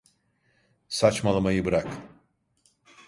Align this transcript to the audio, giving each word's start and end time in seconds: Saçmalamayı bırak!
Saçmalamayı 0.89 1.65
bırak! 1.65 1.87